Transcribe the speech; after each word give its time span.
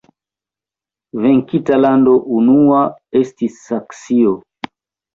Venkinta 1.25 1.79
lando 1.83 2.17
unua 2.39 2.83
estis 3.23 3.63
Saksio. 3.71 4.39